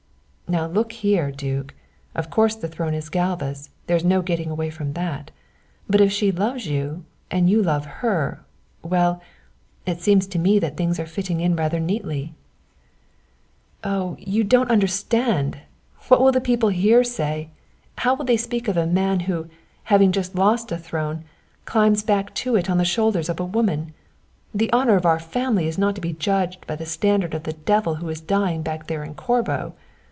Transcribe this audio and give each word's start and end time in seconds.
"Now, 0.47 0.67
look 0.67 0.91
here, 0.91 1.31
duke: 1.31 1.73
of 2.13 2.29
course 2.29 2.55
the 2.55 2.67
throne 2.67 2.93
is 2.93 3.07
Galva's, 3.07 3.69
there's 3.87 4.03
no 4.03 4.21
getting 4.21 4.51
away 4.51 4.69
from 4.69 4.91
that, 4.91 5.31
but 5.89 6.01
if 6.01 6.11
she 6.11 6.29
loves 6.29 6.65
you 6.67 7.05
and 7.31 7.49
you 7.49 7.63
love 7.63 7.85
her 7.85 8.43
well 8.83 9.21
it 9.85 10.01
seems 10.01 10.27
to 10.27 10.37
me 10.37 10.59
that 10.59 10.75
things 10.75 10.99
are 10.99 11.05
fitting 11.05 11.39
in 11.39 11.55
rather 11.55 11.79
neatly." 11.79 12.33
"Oh, 13.81 14.17
you 14.19 14.43
don't 14.43 14.69
understand. 14.69 15.59
What 16.09 16.19
will 16.21 16.33
the 16.33 16.41
people 16.41 16.67
here 16.67 17.05
say? 17.05 17.47
How 17.99 18.13
will 18.13 18.25
they 18.25 18.35
speak 18.35 18.67
of 18.67 18.75
a 18.75 18.85
man 18.85 19.21
who, 19.21 19.47
having 19.85 20.13
lost 20.33 20.69
a 20.69 20.77
throne, 20.77 21.23
climbs 21.63 22.03
back 22.03 22.33
to 22.43 22.57
it 22.57 22.69
on 22.69 22.77
the 22.77 22.83
shoulders 22.83 23.29
of 23.29 23.39
a 23.39 23.45
woman? 23.45 23.93
The 24.53 24.73
honour 24.73 24.97
of 24.97 25.05
our 25.05 25.17
family 25.17 25.69
is 25.69 25.77
not 25.77 25.95
to 25.95 26.01
be 26.01 26.11
judged 26.11 26.67
by 26.67 26.75
the 26.75 26.85
standard 26.85 27.33
of 27.33 27.43
the 27.43 27.53
devil 27.53 27.95
who 27.95 28.09
is 28.09 28.19
dying 28.19 28.63
back 28.63 28.87
there 28.87 29.05
in 29.05 29.15
Corbo." 29.15 29.75